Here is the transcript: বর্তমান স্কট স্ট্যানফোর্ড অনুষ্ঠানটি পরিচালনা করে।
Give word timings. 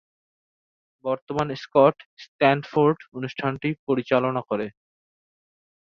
বর্তমান 1.05 1.47
স্কট 1.55 1.95
স্ট্যানফোর্ড 2.23 2.99
অনুষ্ঠানটি 3.13 3.69
পরিচালনা 3.87 4.41
করে। 4.49 4.67